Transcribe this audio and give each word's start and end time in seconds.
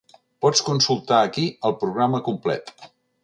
Pots 0.45 0.63
consultar 0.69 1.19
aquí 1.27 1.45
el 1.69 1.77
programa 1.83 2.25
complet. 2.31 2.73